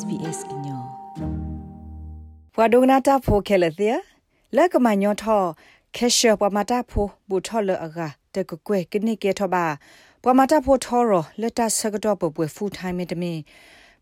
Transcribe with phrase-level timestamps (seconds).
[0.00, 0.82] SBS ညော
[2.54, 3.98] ဘွာဒိုနာတာဖိုခဲလတဲ့
[4.56, 5.42] လက်ကမညောထော
[5.96, 7.98] ခက်ရှပမာတာဖိုဘူထောလအက
[8.34, 9.66] တကကွဲကနေကေထောပါ
[10.24, 13.38] ပမာတာဖိုထောရလက်တာဆကတော့ပပွေဖူထိုင်းမီတမင်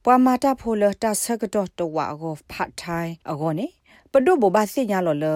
[0.04, 3.66] ပမာတာဖိုလတာဆကတော့တဝါကောဖတ်ထိုင်းအကောနေ
[4.12, 5.26] ပဒုဘဘာစိညာလောလ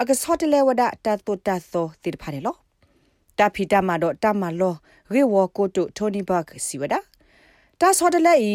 [0.00, 2.56] အကဆော့တလဲဝဒတာတုတာသောတိဖာနေလော
[3.38, 4.74] တာဖီတာမာတော့တာမာလော
[5.14, 6.94] ရေဝကိုတုထိုနီဘတ်စီဝဒ
[7.80, 8.54] တာဆော့တလဲဤ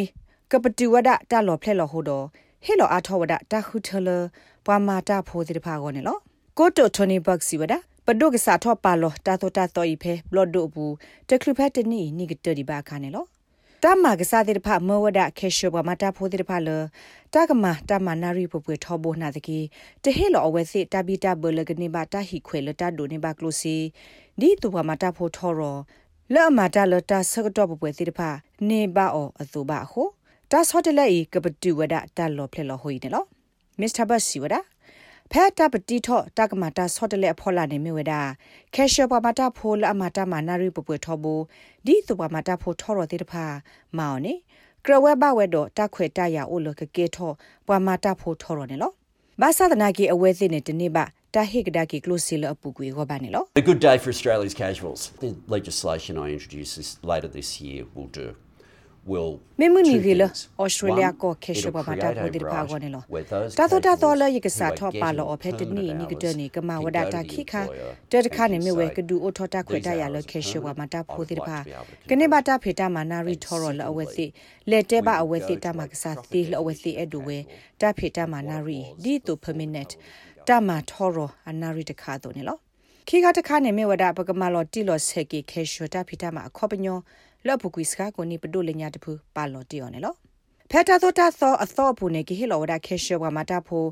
[0.52, 2.26] ကပတူဝဒတာလောဖလက်လောဟိုတော့
[2.66, 4.10] ဟေလောအာထောဝဒတာခုထလ
[4.66, 6.18] ပွာမာတာဖိုတိဖာကောနေလော
[6.58, 7.74] ကိုတိုထိုနီဘတ်စီဝဒ
[8.06, 10.94] ပဒုကစားထောပါလောတာတိုတာတော်ဤဖဲဘလော့ဒိုဘူး
[11.30, 13.26] တကလူဖက်တနီနိဂတဒီဘာခါနေလော
[13.84, 16.70] တမကစားတဲ့ဖမဝဒခေရှဘမတာဖိုတဲ့ဖလ
[17.34, 19.60] တကမတမနာရီပပွေထောဘနာတကီ
[20.04, 23.76] တဟေလောအဝဲစစ်တဘီတာဘလကနေဘာတာဟီခွေလတာဒိုနေဘာကလိုစီ
[24.40, 25.78] ဒီတူဘမတာဖိုထောရော
[26.34, 28.20] လောမတာလတာဆကတော့ပပွေတဲ့ဖ
[28.70, 30.04] နေဘာအောအသူဘာဟု
[30.52, 33.24] တာဆော့တလက်ဤကပတူဝဒတာလောဖလက်လောဟိနေလော
[33.80, 34.60] မစ္စတာဘတ်စီဝဒါ
[35.32, 38.22] ဖဲတာပတိထောတကမတာဆော့တလက်ဖော်လာနေမြဝဒါ
[38.76, 41.34] ကက်ရှပမတာဖိုလအမတာမနာရီပပွေထောဘူ
[41.86, 43.46] ဒီသူပမတာဖိုထောရတဲ့တဖာ
[43.98, 44.34] မောင်နေ
[44.86, 47.32] ကရဝဲဘဝဲတော့တခွေတရအိုလကကေထော
[47.68, 48.92] ပမတာဖိုထောရနေလော
[49.42, 55.02] ဘာသာဒနာကီအဝဲစစ်နေတနေ့ပါတာဟိကဒါကီကလုစီလအပူကွေရောပါနေလော A good day for Australia's casuals.
[55.26, 58.28] The legislation I introduce this, later this year will do
[59.12, 60.28] will မေမနီဂီလဩ
[60.76, 63.04] စတြေးလျကိုခေရှဘမတာကိုဒီပါဂောနေလော
[63.58, 67.62] တာတော့တာတော့လေယကစားထောပါလောအဖက်တနီနီကတနီကမဝဒတာခိခာ
[68.12, 71.58] တဲတခါနေမြဝဲကဒူအိုထောတာခွေတရလခေရှဘမတာဖိုဒီပါ
[72.10, 74.26] ကနေဘာတာဖေတာမနာရီထောရလအဝဲစီ
[74.70, 77.38] လက်တဲပါအဝဲစီတာမကစားတီလအဝဲစီအဒူဝဲ
[77.82, 79.88] တာဖေတာမနာရီဒီတူပမီနက်
[80.48, 81.18] တာမထောရ
[81.50, 82.58] အနာရီတခါတော့နေလော
[83.08, 86.98] ခိကတခါနေမြဝဒပကမလောတီလောဆေကီခေရှတာဖေတာမအခောပညော
[87.48, 90.16] လော့ဖူကွီစကာကိုနိပဒိုလညာတဖူပါလော်တီယောနေလော
[90.72, 93.84] ဖက်တာသောတာသောအသောဖူနေကိဟီလောဝဒခေရှဝမတာဖို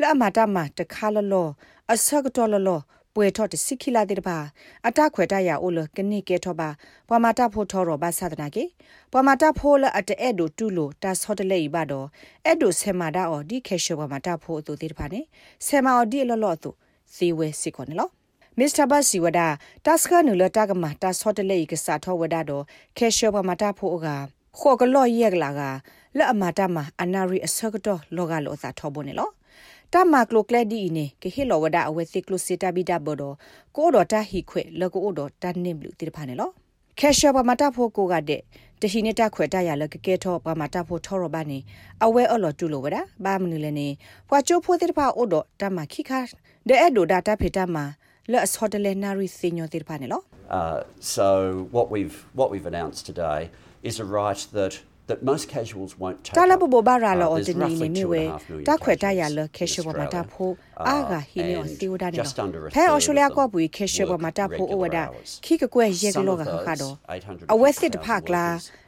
[0.00, 1.48] လအမတာမတခါလလော
[1.92, 2.80] အဆကတော်လလော
[3.14, 4.38] ပွေထော့တစိခိလာတဲ့ပါ
[4.86, 6.68] အတခွေတရအိုလကနိကေထောပါ
[7.08, 8.64] ပွာမတာဖိုထောရောဘာသဒနာကေ
[9.12, 12.06] ပွာမတာဖိုလအတဲ့ဒိုတူလိုတာဆော့တလေဤပါတော့
[12.44, 15.20] အဲ့ဒိုဆေမာဒါအော်ဒီခေရှပွာမတာဖိုအတူတဲ့ပါနေ
[15.66, 16.70] ဆေမာအော်ဒီလောလောတူ
[17.14, 18.08] စီဝဲစီကောနေလော
[18.58, 19.40] မစ္စတာဘတ်စီဝဒ
[19.86, 22.64] တာစကနူလတာကမတာဆော့တလေကစားထောဝဒတော့
[22.96, 24.08] ခဲရှောပမတာဖို့က
[24.58, 25.60] ခေါကလော့ရက်ကလာက
[26.16, 29.30] လက်အမတာမအနာရီအစကတော့လောကလောသာထောဘနေလော
[29.92, 33.34] တမကလိုကလက်ဒီနေကဟီလောဝဒအဝဲသိကလိုစီတာဘီတာဘောတော့
[33.76, 36.50] ကိုတော့တာဟီခွေလကိုတော့တန်နေဘလူတိဖာနေလော
[36.98, 38.40] ခဲရှောပမတာဖို့ကိုကတဲ့
[38.80, 41.58] တရှိနေတာခွေတရလကကဲထောပမတာဖို့ထောရပါနေ
[42.04, 43.88] အဝဲအလော်တူလိုဝဒဘာမနူလည်းနေ
[44.28, 46.20] ပွာချိုးဖို့တိဖာအိုတော့တမခိခါ
[46.68, 47.84] တဲ့အဲ့ဒိုဒါတာဖေတာမှာ
[48.28, 49.68] le nari sinyo
[50.50, 53.50] uh so what we've what we've announced today
[53.82, 57.88] is a right that that most casuals won't take tala bo bara lo otini ni
[57.88, 58.22] mi we
[58.64, 62.10] ta khwe ta ya lo kesho bo mata pho aga hi ne o ti oda
[62.10, 62.24] ne lo
[62.74, 65.04] phe australia ko bui kesho bo mata pho o wada
[65.44, 66.90] khi ka kwe ye lo ga kha do
[67.48, 68.44] a we sit pha kla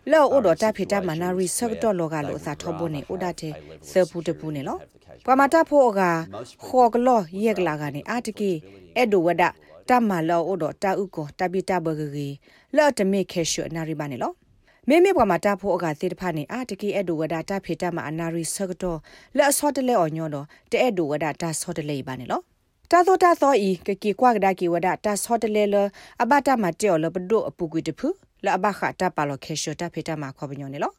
[0.06, 2.88] lo o do ta phi ta manari sak to lo ga lo sa tho bo
[2.88, 4.80] ne oda the se pu de pu ne lo
[5.26, 6.00] ပမတာဖိုက
[6.64, 8.50] ခေါကလောယက်ကလာကနေအာတကီ
[8.96, 9.42] အဲ့ဒိုဝဒ
[9.88, 12.28] တမလောအိုဒတာဥကိုတပိတဘဂဂီ
[12.76, 14.32] လော့တမေခေရှုနာရီပါနေလော
[14.88, 18.98] မေမေပမတာဖိုကသေတဖာနေအာတကီအဲ့ဒိုဝဒတာဖေတမအနာရီဆကတော့
[19.36, 22.40] လက်အစောတလဲအော်ညောတော့တဲ့အဲ့ဒိုဝဒတာစောတလဲပါနေလော
[22.90, 25.76] တာသောတာသောဤကကီကွာကဒါကီဝဒတာစောတလဲလ
[26.22, 28.08] အဘတာမတေော်လပဒိုအပူကွီတဖူ
[28.44, 30.92] လအဘခတာပါလောခေရှုတာဖေတမခေါပညောနေလော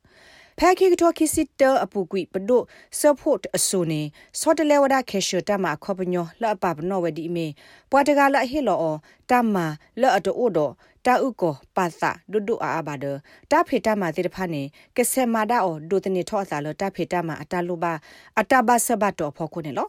[0.59, 2.61] ဖဲခိကတိုခိစစ်တအပူကွိပဒို
[2.99, 4.01] ဆဖို့အဆူနေ
[4.39, 7.47] စောတလဲဝဒခေရှတမခောပညောလအပပနောဝဒီမေ
[7.91, 8.85] ပွာတကလဟေလော
[9.29, 9.55] တမ
[10.01, 10.69] လောအတိုဒတာ
[11.25, 13.05] ဥကိုပါသဒုဒုအာဘာဒ
[13.51, 14.61] တာဖေတမတိတဖာနေ
[14.95, 17.93] ကဆေမာဒါအောဒုတနေထောအစာလတာဖေတမအတလုပါ
[18.39, 19.87] အတဘဆဘတောဖောခုနေလော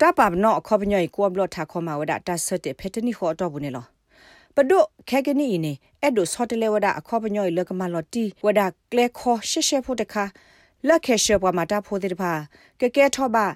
[0.00, 3.84] တာပပနောခောပညေကိုဘလထခောမဝဒတာဆတ်ဖေတနီခောတော့ဘူးနေလော
[4.56, 8.60] ပဒုခဲကနီနေအဲ့ဒိုဆော့တလေဝဒအခေါပညောလကမလော်တီဝဒ
[8.92, 10.24] ကလေခေါရှေရှေဖို့တခါ
[10.88, 12.32] လက်ခဲရှေပွားမတာဖို့တဲ့ပါ
[12.80, 13.46] ကကဲထောပါ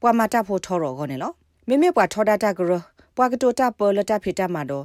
[0.00, 1.32] ပွားမတာဖို့ထောရောကောနေလော
[1.68, 2.72] မိမိပွားထောဒတာကရ
[3.16, 4.84] ပွားကတိုတာပေါ်လတာဖိတာမာတော့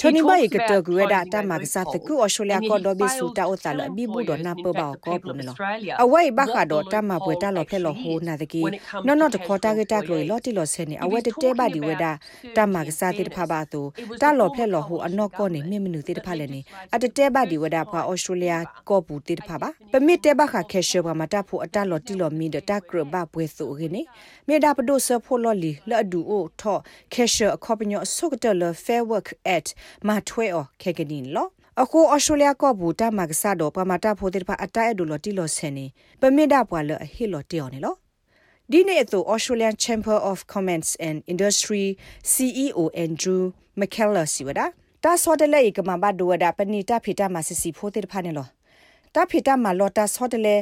[0.00, 5.54] ထိုနီဘိုင်ကတဂရဒတာမကစားတကူအော်စတြေးလျကောဒိုဘီဆူတာအိုတာလဘီဘူဒနာပဘောကောပူနလော
[6.02, 8.62] အဝိုင်ဘခါတော့တာမပွဲတာလောဖဲလောဟိုနာတကီ
[9.06, 12.12] နော်နော်တခေါ်တာကတာကလိုလော်တီလော်ဆဲနေအဝဲတတဲပါဒီဝဲတာ
[12.56, 13.80] တာမကစားတိတဖပါသူ
[14.22, 16.60] တာလော်ဖဲလော်ဟိုအနော့ကောနေမြင့်မနူတိတဖလဲနေ
[16.94, 18.52] အတတဲပါဒီဝဲတာဖာအော်စတြေးလျ
[18.88, 24.02] ကောပူတိတဖပါပမစ်တဲဘခါခဲရှေဘာမတာဖို့အတလော်တီလော်မီဒတာကရဘပွဲသူခင်းနေ
[24.48, 26.80] မေဒါပဒိုဆဖိုလော်လီလော်ဒူအိုထော့
[27.12, 29.66] ခဲရှေအခေါပညောဆုကတလ fair work at
[30.06, 31.48] မထွဲအော်ခဲကဒင်းလော
[31.82, 35.86] အခုအော်စတြေးလျကောဘူတာမကဆာတော့ပမာတာဖိုတိဖာအတိုက်အဒူလော်တီလော်ဆန်နေ
[36.20, 37.94] ပမစ်ဒါပွာလအဟီလော်တီယော်နေလော
[38.70, 41.86] ဒီနေ့အသူ Australian Chamber of Commerce and Industry
[42.32, 43.42] CEO Andrew
[43.80, 44.60] McKellar စီဝဒ
[45.04, 48.46] တာဆော်တလေကမဘဒဝဒပနီတာဖီတာမဆစီဖိုတိဖာနေလော
[49.14, 50.56] တာဖီတာမလော်တာဆော်တလေ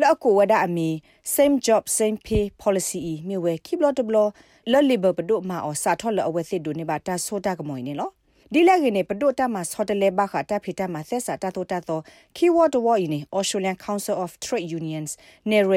[0.00, 0.88] လော့ကိုဝဒအမီ
[1.34, 4.28] same job same pay policy မြေဝဲ keep lot of law
[4.70, 8.10] လော်လီဘပဒိုမာအော်စာထော်လော်အဝဲစစ်ဒိုနေပါတာဆိုတာကမွိနေလော
[8.52, 12.02] ဒီလက်ကနေပဒိုတာမှာဆော်တလေဘခတာဖီတာမှာသက်စာတာတိုတာတော့
[12.36, 15.10] keyword war in Australian Council of Trade Unions
[15.50, 15.72] နေရ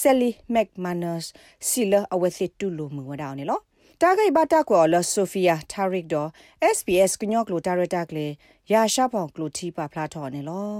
[0.00, 1.24] Sally McManus
[1.68, 3.60] စီလာအဝဲစစ်တူလိုမှုဝဒါနေလော
[4.02, 6.28] တာဂိဘတာကောလဆိုဖီယာတာရစ်ဒေါ်
[6.76, 8.26] SBS ကညော့ကလိုတာရတာကလေ
[8.72, 10.70] ရာရှာဖောင်ကလိုတီပါဖလာထော်နေလော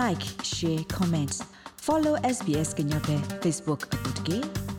[0.00, 1.38] like share comments
[1.84, 4.69] follow SBS ကညော့ပဲ Facebook အပုတ်ကေ